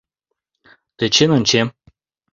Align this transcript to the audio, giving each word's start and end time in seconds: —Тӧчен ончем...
—Тӧчен 0.97 1.29
ончем... 1.37 1.67